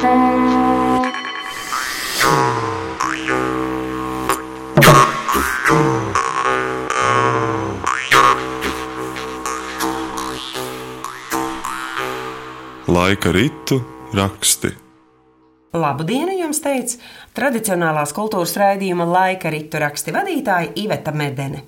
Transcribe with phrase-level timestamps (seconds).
[0.00, 0.12] Laika
[13.32, 13.80] ritu
[14.14, 14.68] raksti.
[15.72, 16.96] Labu dienu jums teica
[17.36, 21.60] tradicionālās kultūras raidījuma laika ritu raksti vadītāja Iveta Medene.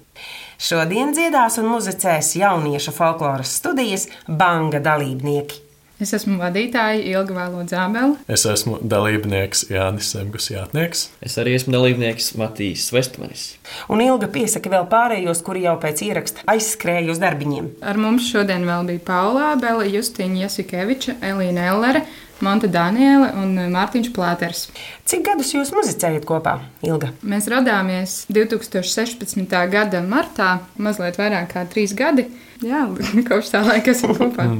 [0.57, 5.72] Šodien dziedās un muzicēs jauniešu folkloras studijas Banga dalībnieki.
[6.03, 8.17] Es esmu vadītāja Ilga Vēlo Zābela.
[8.27, 11.05] Es esmu dalībnieks Jānis Zemgus Jātnieks.
[11.23, 13.45] Es arī esmu dalībnieks Matīs Vestmanis.
[13.93, 17.71] Un Ilga piesaka vēl pārējos, kuri jau pēc ieraksta aizskrēja uz darbiņiem.
[17.87, 22.03] Ar mums šodien vēl bija Paulā, Bela Justīna Jasikeviča, Elīna Ellere,
[22.43, 24.67] Monta Daniela un Mārtiņš Plāters.
[25.07, 27.13] Cik gadus jūs muzicējat kopā, Ilga?
[27.23, 29.47] Mēs radāmies 2016.
[29.71, 32.27] gada martā, mazliet vairāk kā trīs gadi.
[32.67, 32.89] Jā,
[33.31, 34.51] kopš tā laika esam kopā.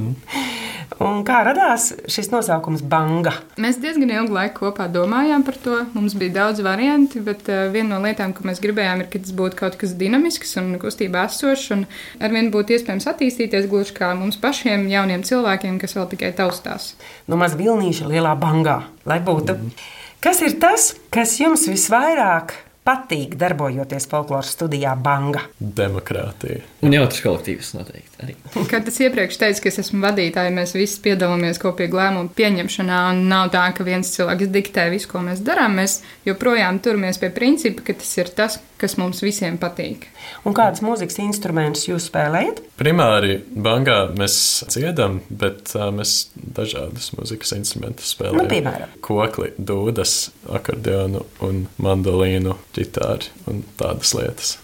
[1.01, 3.33] Un kā radās šis nosaukums Banga?
[3.61, 5.79] Mēs diezgan ilgu laiku kopā domājām par to.
[5.95, 9.33] Mums bija daudz variantu, bet uh, viena no lietām, ko mēs gribējām, ir, ka tas
[9.37, 11.85] būtu kaut kas dinamisks un kustībā esošs, un
[12.21, 16.93] ar vienu būtu iespējams attīstīties gluži kā mums pašiem, jauniem cilvēkiem, kas vēl tikai taustās.
[17.25, 19.57] Nu, maz vilnīša lielā bangā, lai būtu.
[19.57, 19.89] Mm.
[20.23, 25.45] Kas ir tas, kas jums visvairāk patīk darbojoties folkloras studijā Banga?
[25.59, 26.63] Demokrātija.
[26.83, 28.35] Un jautrs kolektīvs noteikti arī.
[28.71, 33.23] Kad es iepriekš teicu, ka es esmu vadītāja, mēs visi piedalāmies kopīgi lēmumu pieņemšanā, un
[33.31, 35.79] nav tā, ka viens cilvēks diktē visu, ko mēs darām.
[35.79, 40.09] Mēs joprojām turamies pie principa, ka tas ir tas, kas mums visiem patīk.
[40.43, 42.59] Un kādas mūzikas instrumentus jūs spēlējat?
[42.79, 44.35] Primāri bangā mēs
[44.73, 48.41] dziedam, bet uh, mēs dažādus mūzikas instrumentus spēlējam.
[48.43, 48.97] Nu, piemēram?
[49.05, 50.17] Kokli, dūdas,
[50.51, 54.57] akordeonu un mandolīnu, ģitāru un tādas lietas.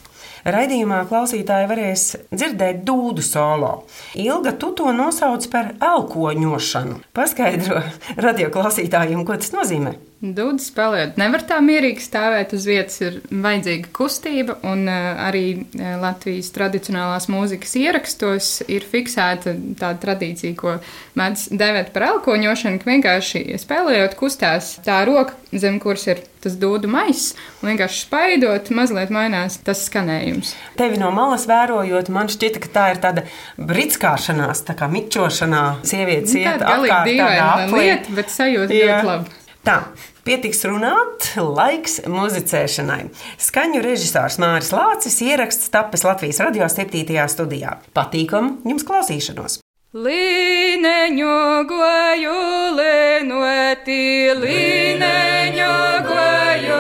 [0.50, 3.72] Raidījumā klausītāji varēs dzirdēt dūdu solo.
[4.20, 7.02] Ilga, tu to nosauc par elkoņošanu.
[7.16, 7.82] Paskaidro
[8.26, 9.98] radioklausītājiem, ko tas nozīmē.
[10.20, 15.94] Dūdu spēlējot, nevar tā mierīgi stāvēt uz vietas, ir vajadzīga kustība, un uh, arī uh,
[16.02, 20.76] Latvijas tradicionālās mūzikas ierakstos ir fiksēta tāda tradīcija, ko
[21.20, 26.92] mēdz dēvēt par elkoņošanu, ka vienkārši spēlējot kustās tā roka, zem kuras ir tas dūdu
[26.92, 30.52] maiss, un vienkārši spaidot, mazliet mainās tas skanējums.
[30.80, 33.26] Tevi no malas vērojot, man šķita, ka tā ir tāda
[33.56, 37.84] britskāšanās, tā kā mičošanā, sievietes Nu, iet apkārt, tādā aplī.
[37.88, 39.39] lieta, bet sajūta ļoti labi.
[39.60, 39.76] Tā,
[40.24, 43.10] pietiks runāt, laiks muzicēšanai.
[43.44, 47.04] Skaņu režisors Māris Lācis ieraksts tapis Latvijas radio 7.
[47.28, 47.76] studijā.
[47.92, 49.60] Patīkam jums klausīšanos!
[49.90, 51.36] Līneņu
[51.68, 52.38] goju,
[52.78, 55.72] lenoti, līneņu
[56.08, 56.80] goju,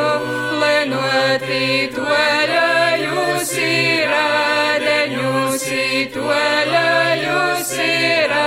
[0.61, 5.67] lenoti, toļajus ir ādeņus,
[6.15, 8.39] toļajus ir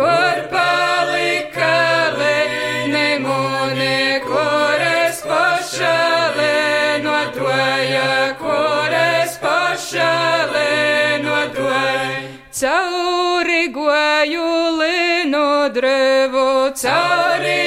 [0.00, 1.74] kur palika
[2.20, 6.56] līnemone, kur es pašalē
[7.04, 10.72] notoja, kur es pašalē
[11.26, 12.16] notoja.
[12.60, 14.48] Cauri goju
[14.80, 16.48] linu drevu,
[16.84, 17.59] cauri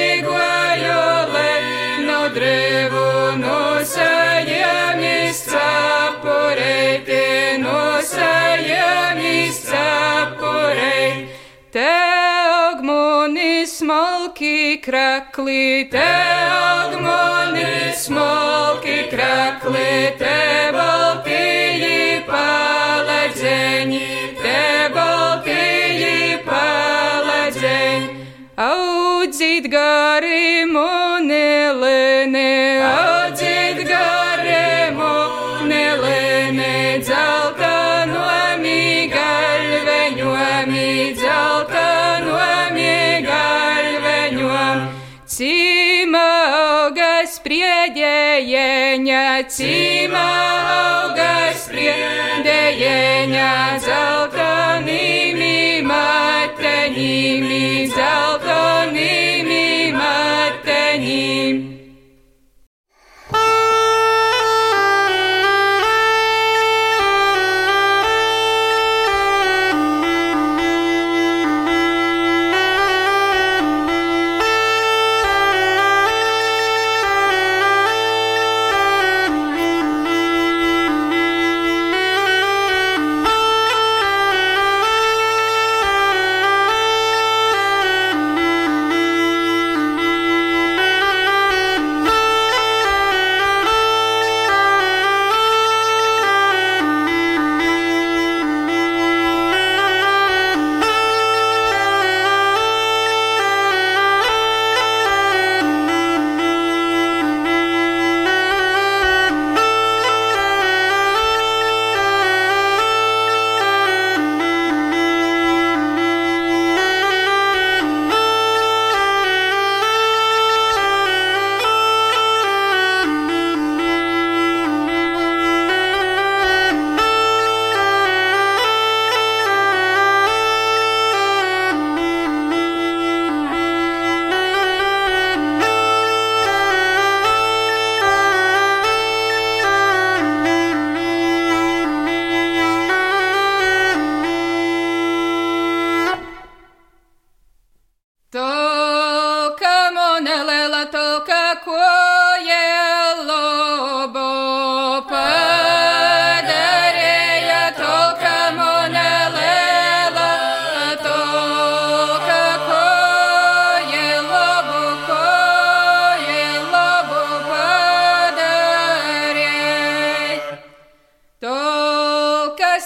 [14.74, 24.06] smalki krakli, te augmoni smalki krakli, te baltiji paladzeņi,
[24.42, 28.08] te baltiji paladzeņi.
[28.56, 30.43] Audzīt gari
[47.64, 50.24] augas priedējeņa, cima
[50.74, 53.50] augas priedējeņa,
[53.84, 57.62] zeltonīmi mateņīmi,
[57.94, 61.83] zeltonīmi mateņīmi.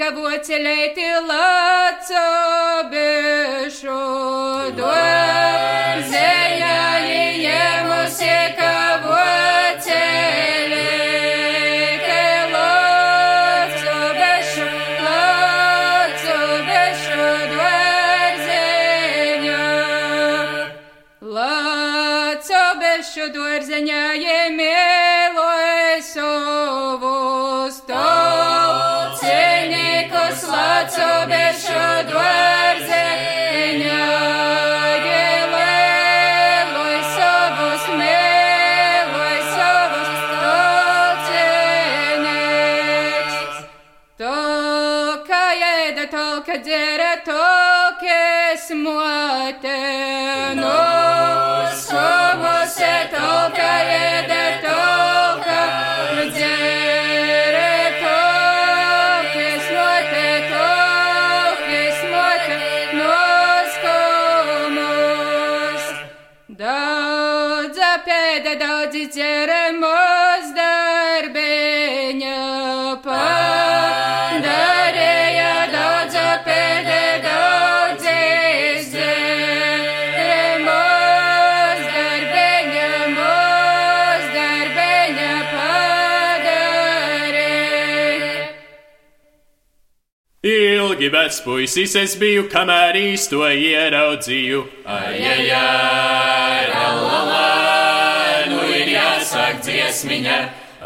[0.06, 4.02] Musika vocelēti laco bešu
[4.78, 5.25] do
[48.66, 49.74] Esmuotė,
[50.58, 50.72] nu,
[51.84, 55.15] sumuose tokia jėdė tokia.
[90.86, 94.60] Ilgi vecs puisis es biju, kamēr īsto ieraudzīju.
[94.86, 97.46] Ai, ai, ai, lalala,
[98.52, 100.36] nu ir jāsāk dziesmiņa.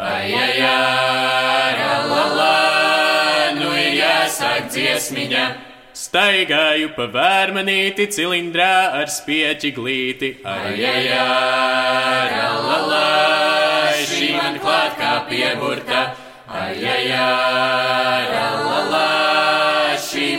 [0.00, 1.74] Ai, ai, ai,
[2.08, 2.54] lalala,
[3.58, 5.44] nu ir jāsāk dziesmiņa.
[6.00, 8.72] Staigāju pa vērmanīti, cilindrā
[9.02, 10.34] ar spieķi glīti.
[10.48, 13.04] Ai, ai, ai, lalala,
[14.08, 16.08] šī man klāt kā pieburta.
[16.48, 19.09] Ai, ai, ai, lalala, šī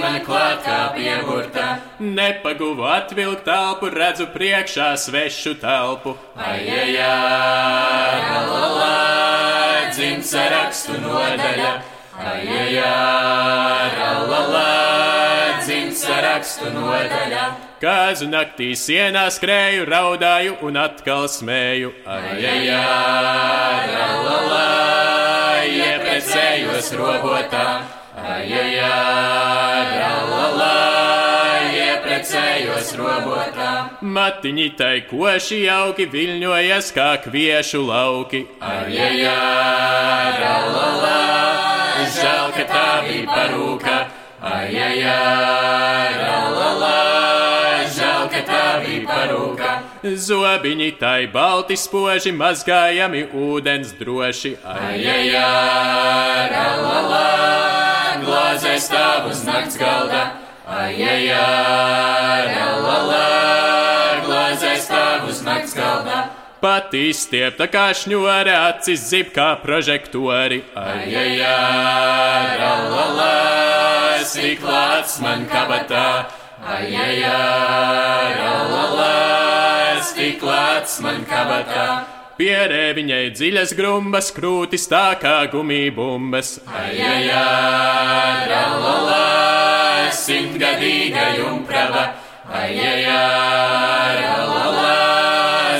[0.01, 1.67] man klāt kā pieburta.
[2.01, 6.15] Nepaguvu atvilkt telpu, redzu priekšā svešu telpu.
[6.35, 8.91] Ai, ai, ai, lalala,
[9.93, 11.73] dzimts rakstu nodaļa.
[12.21, 14.65] Ai, ai, ai, lalala,
[15.61, 17.45] dzimts rakstu nodaļa.
[17.81, 21.95] Kāzu naktī sienā skrēju, raudāju un atkal smēju.
[22.05, 24.67] Ai, ai, ai, lalala,
[25.79, 27.65] ieprecējos robotā.
[28.11, 28.43] Ai,
[30.27, 30.71] lalala,
[31.71, 33.69] ieprecējos robotā.
[34.03, 38.41] Matiņi tai koši jauki viļņojas kā kviešu lauki.
[38.59, 38.99] Ai,
[40.43, 41.15] lalala,
[42.11, 43.95] žēl, ka tā bija parūka.
[44.43, 44.75] Ai,
[46.19, 46.97] lalala,
[47.95, 49.71] žēl, ka tā bija parūka.
[50.03, 54.57] Zobiņi tai balti spoži, mazgājami ūdens droši.
[54.67, 55.31] Ai, ai,
[58.21, 60.31] lalala, glāzē stāv uz nakts galda.
[60.67, 61.01] Ai,
[62.53, 66.29] lalala, glāzē stāv uz nakts galda.
[66.61, 70.63] Pati stiepta kā šņore, acis zib kā prožektori.
[70.75, 71.39] Ai,
[72.61, 76.29] lalala, stiklāts man kabatā.
[76.61, 76.93] Ai,
[78.37, 82.20] lalala, stiklāts man kabatā.
[82.41, 85.43] Pierēviņai dziļas grumbas, krūtis tā kā
[86.97, 89.19] ai, ai, lalala,
[90.09, 92.07] simtgadīga jumprava.
[92.49, 92.79] Ai,
[94.25, 94.95] lalala,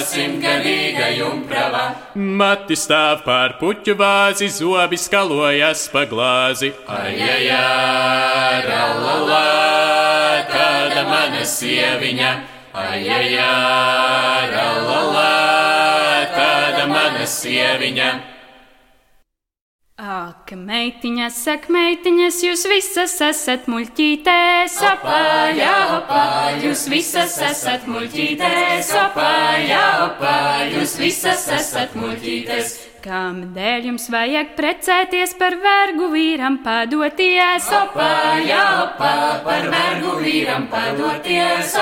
[0.05, 1.83] simtgadīga jumprava.
[2.13, 6.75] Mati stāv pār puķu vāzi, zobi skalojas pa glāzi.
[6.85, 7.17] Ai,
[8.69, 9.45] lalala,
[10.53, 12.33] tāda mana sieviņa.
[12.71, 13.33] Ai, ai,
[17.31, 18.11] sieviņa.
[20.01, 26.23] Ak, meitiņas, sak, meitiņas, jūs visas esat muļķītēs, apaļā, opā,
[26.63, 30.33] jūs visas esat muļķītēs, apaļā, opā,
[30.73, 32.73] jūs visas esat muļķītēs.
[33.05, 37.69] Kam dēļ jums vajag precēties par vergu vīram padoties?
[37.69, 41.77] Jā, opa, par vergu vīram padoties.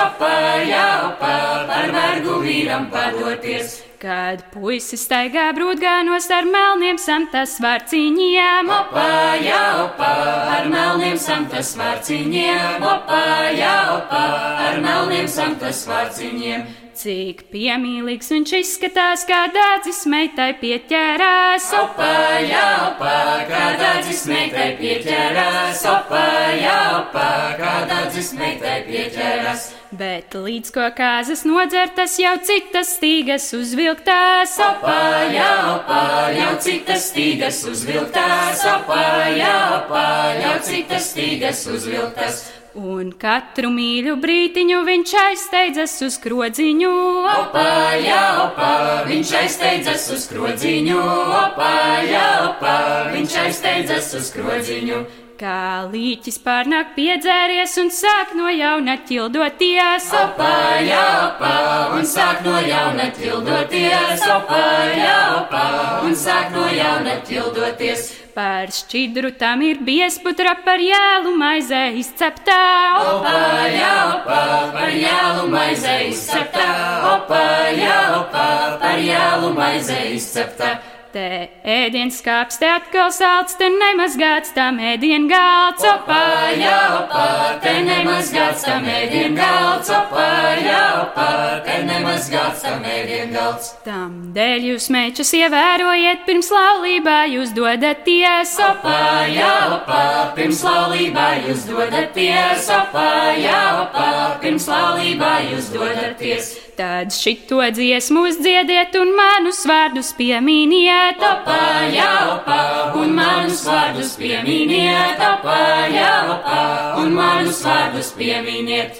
[0.68, 1.36] Jā, opa,
[1.68, 3.80] par vergu vīram padoties.
[4.00, 9.02] Kad puisis staigā brūdgānos ar melniem samtas vārciņiem, Opa,
[9.44, 10.08] jā, opa,
[10.54, 12.80] ar melniem samtas vārciņiem.
[12.80, 13.20] Opa,
[13.52, 14.22] jā, opa,
[14.70, 16.64] ar melniem samtas vārciņiem.
[17.00, 21.70] Cik piemīlīgs viņš izskatās, kā dādzis meitai pieķērās.
[21.78, 22.10] Opa,
[22.44, 23.14] jā, opa,
[23.48, 25.84] kādā dzismeitai pieķērās.
[25.94, 26.22] Opa,
[26.60, 27.26] jā, opa,
[27.60, 29.70] kādā dzismeitai pieķērās.
[29.90, 34.54] Bet līdz ko kāzas nodzertas, jau citas stīgas uzvilktās.
[34.62, 35.00] Opa,
[35.34, 36.04] jā, opa,
[36.36, 38.62] jau citas stīgas uzvilktās.
[38.76, 39.02] Opa,
[39.34, 40.06] jā, opa,
[40.38, 42.44] jau citas stīgas uzvilktās.
[42.78, 46.90] Un katru mīļu brītiņu viņš aizsteidzas uz krodziņu.
[47.26, 47.64] Opa,
[47.98, 48.68] jā, opa,
[49.08, 51.00] viņš aizsteidzas uz krodziņu.
[51.40, 51.72] Opa,
[52.06, 52.76] jā, opa,
[53.10, 55.00] viņš aizsteidzas uz krodziņu.
[55.40, 60.12] Kā līķis pārnāk piedzēries un sāk no jauna ķildoties.
[60.14, 60.54] Opa,
[60.86, 61.52] jā, opa,
[61.96, 64.26] un sāk no jauna ķildoties.
[64.30, 64.62] Opa,
[64.94, 65.66] jā, opa,
[66.06, 68.19] un sāk no jauna ķildoties.
[68.34, 72.58] Par šķidru tam ir biesputra par jēlu maizē izceptā.
[73.00, 73.32] Opa,
[73.74, 74.38] jā, opa,
[74.76, 76.68] par jēlu maizē izceptā.
[77.14, 77.42] Opa,
[77.74, 78.46] jā, opa,
[78.82, 80.76] par jēlu maizē izceptā.
[81.10, 85.82] Te ēdiens kāps, te atkal salds, te nemazgāts tam ēdien galds.
[85.82, 86.20] Opa,
[86.54, 87.24] jā, opa,
[87.64, 89.90] te nemazgāts tam ēdien galds.
[89.90, 90.28] Opa,
[90.62, 91.26] jā, opa,
[91.66, 93.72] te nemazgāts tam ēdien galds.
[93.82, 98.54] Tam dēļ jūs mečus ievērojiet, pirms laulībā jūs dodaties.
[98.70, 100.00] Opa, jā, opa,
[100.38, 102.70] pirms laulībā jūs dodaties.
[102.78, 104.08] Opa, jā, opa,
[104.46, 106.54] pirms laulībā jūs dodaties.
[106.80, 111.20] Tad šito dziesmu uzdziediet un manus vārdus pieminiet.
[111.20, 111.56] Opa,
[111.92, 112.06] jā,
[112.38, 112.56] opa,
[112.96, 115.20] un manus vārdus pieminiet.
[115.20, 115.58] Opa,
[115.92, 116.62] jā, opa,
[117.02, 118.96] un manus vārdus pieminiet.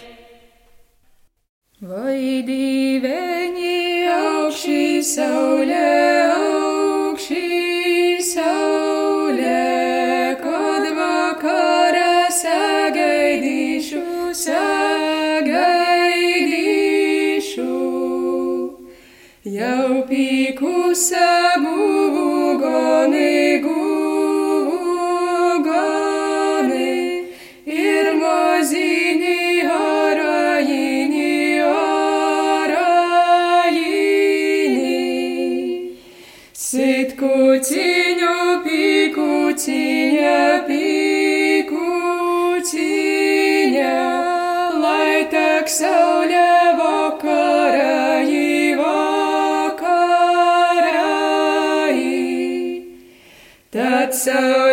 [1.81, 3.81] Vai divēņi
[4.19, 4.85] augšī
[5.15, 5.89] saulē,
[20.91, 21.31] pīkusa
[54.25, 54.70] Tad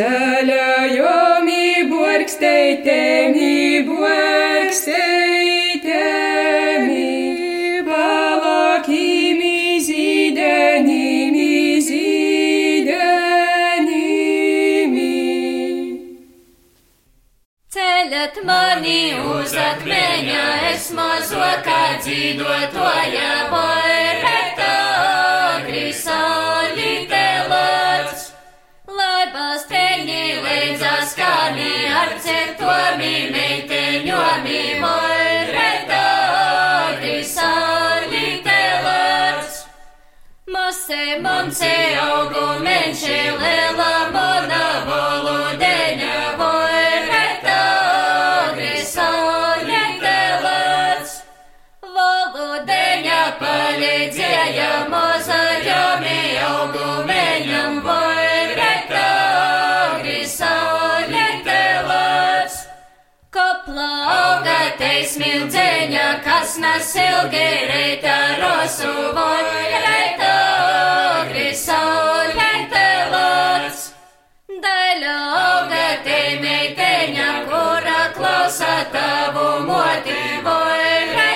[0.00, 3.59] Zaļajomi borksteitemi, borksteitemi,
[40.90, 43.69] Mose, monse, augu menše, lela,
[65.12, 70.34] smildzēņa, kas nes ilgi reita rosu, voi reita
[71.20, 73.86] ogri saulēte lots.
[74.66, 81.30] Daļa auga te meiteņa, kura klausa tavu moti, voi reita.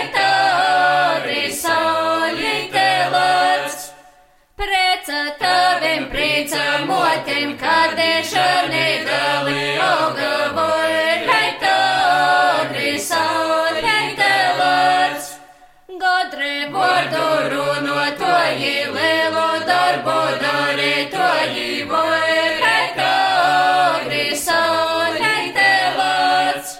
[4.54, 10.53] Preca tavim prīca motim, kad iešani dali auga, voi
[18.54, 23.14] runotoji, lielu darbu darītoji, voi reita
[23.98, 26.78] ogri saulēte lots.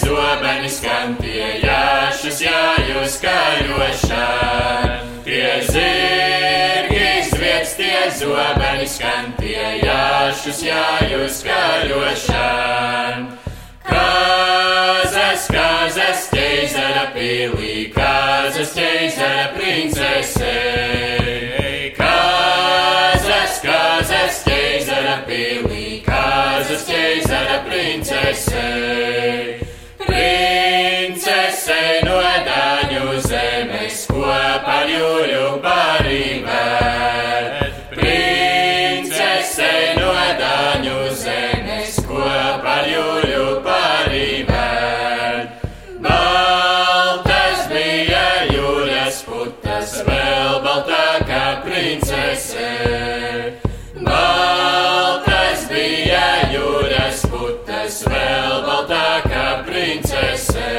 [0.00, 5.00] Zobeni skan, tie jāšas jājus karošana.
[5.24, 13.38] Tie zirgi zviec, tie zobeni skan, tie jāšas jājus karošana.
[13.82, 18.91] Kazas, kazas, ķeizara pilī, kazas, ķeizara
[59.82, 60.70] princese.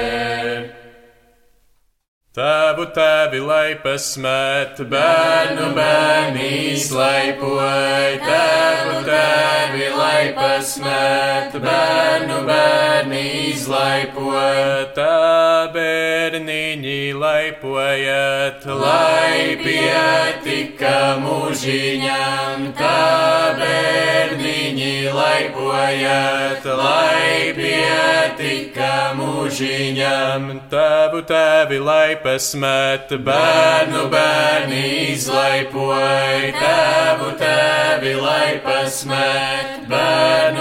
[2.33, 15.69] Tēvu tēvi lai pasmēt, bērnu bērni izlaipoj, tēvu tēvi lai pasmēt, bērnu bērni izlaipoj, tā
[15.73, 33.15] bērniņi laipojat, lai pietika mūžiņam, tā bērniņi laipojat, lai pietika mūžiņam, tēvu tēvi lai pasmēt,
[33.25, 40.52] bērnu bērni izlaipoj, tēvu tēvi lai pasmēt, bērnu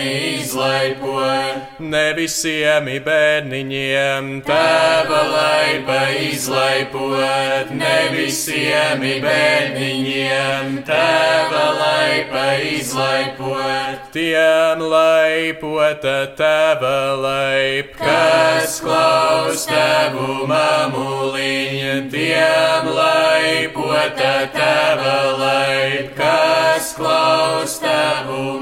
[0.00, 1.60] bērni izlaipoj.
[1.80, 14.08] Ne visiem bērniņiem tēva laipa izlaipot, ne visiem bērniņiem tēva laipa izlaipot.
[14.12, 28.60] Tiem laipota tēva laip, kas klaus tevu mamuliņa, tiem laipota tēva laip, kas klaus tevu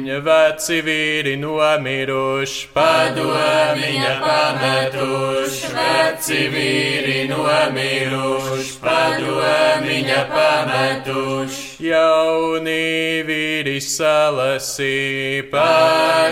[0.00, 16.28] mamuliņa, veci vīri nomiruši, padomiņa pametuši, veci vīri nomiruši, padomiņa pametuši, jauni vīri salasī, padomiņa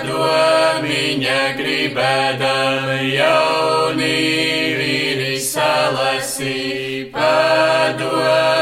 [1.59, 4.17] gribēdam, jauni
[4.79, 8.58] vīri salasī, padomiņa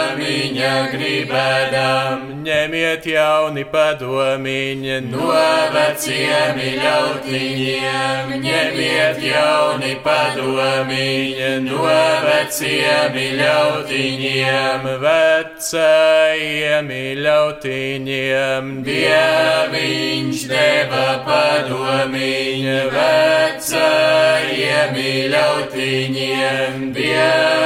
[0.93, 5.31] gribēdam, ņemiet jauni padomiņa no
[5.75, 11.83] veciem ļautiņiem, ņemiet jauni padomiņa no
[12.27, 16.89] veciem ļautiņiem, vecajiem
[17.27, 24.95] ļautiņiem, dieviņš deva padomiņa vecajiem
[25.37, 27.66] ļautiņiem, dieviņš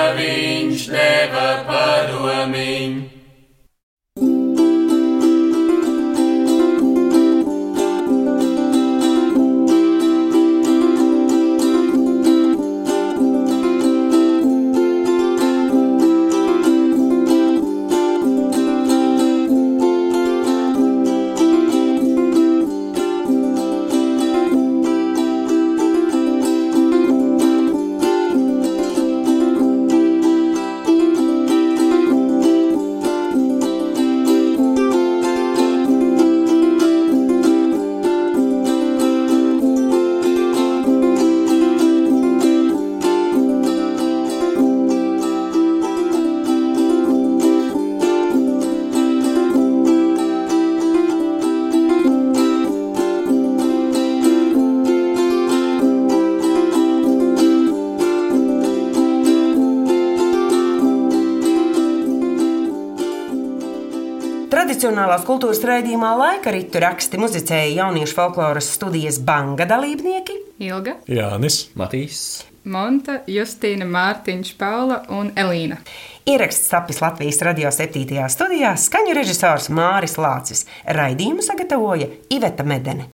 [64.81, 72.23] Tradicionālās kultūras raidījumā laika ritu raksti muzicēja jauniešu folkloras studijas banga dalībnieki Ilga, Jānis, Matīs.
[72.65, 75.77] Monta, Justīna, Mārtiņš, Paula un Elīna.
[76.25, 78.25] Ieraksts tapis Latvijas radio 7.
[78.33, 80.65] studijā, skaņu režisors Māris Lācis.
[80.89, 83.05] Raidījumu sagatavoja Iveta Medene.